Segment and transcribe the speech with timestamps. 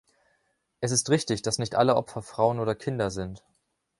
[0.79, 3.43] Es ist richtig, dass nicht alle Opfer Frauen oder Kinder sind.